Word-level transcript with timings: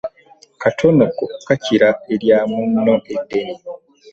Katonoko 0.61 1.23
kakira 1.47 1.89
elya 2.13 2.37
munno 2.51 2.93
eddene. 3.15 3.55